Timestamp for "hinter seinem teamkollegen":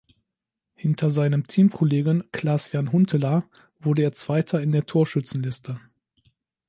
0.73-2.23